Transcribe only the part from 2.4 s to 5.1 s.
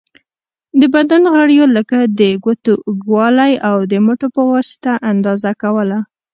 ګوتو اوږوالی، او د مټو په واسطه